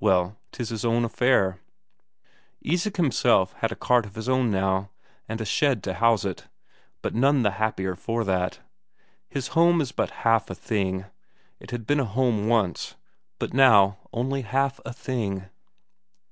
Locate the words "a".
3.70-3.76, 5.40-5.44, 10.50-10.56, 12.00-12.04, 14.84-14.92